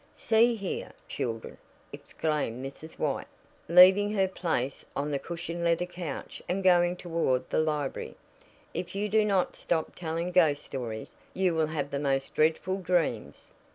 [0.15, 1.59] "See here, children,"
[1.93, 2.97] exclaimed Mrs.
[2.97, 3.27] White,
[3.69, 8.15] leaving her place on the cushioned leather couch and going toward the library,
[8.73, 13.51] "if you do not stop telling ghost stories you will have the most dreadful dreams."